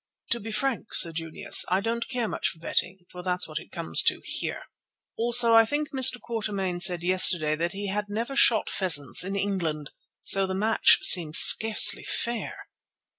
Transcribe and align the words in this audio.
"To 0.31 0.39
be 0.39 0.51
frank, 0.51 0.95
Sir 0.95 1.11
Junius, 1.11 1.63
I 1.69 1.79
don't 1.79 2.03
much 2.11 2.11
care 2.11 2.27
for 2.51 2.57
betting—for 2.59 3.21
that's 3.21 3.47
what 3.47 3.59
it 3.59 3.71
comes 3.71 4.01
to—here. 4.01 4.63
Also 5.15 5.53
I 5.53 5.63
think 5.63 5.91
Mr. 5.91 6.19
Quatermain 6.19 6.79
said 6.79 7.03
yesterday 7.03 7.55
that 7.57 7.73
he 7.73 7.89
had 7.89 8.05
never 8.09 8.35
shot 8.35 8.67
pheasants 8.67 9.23
in 9.23 9.35
England, 9.35 9.91
so 10.23 10.47
the 10.47 10.55
match 10.55 10.97
seems 11.03 11.37
scarcely 11.37 12.03
fair. 12.03 12.67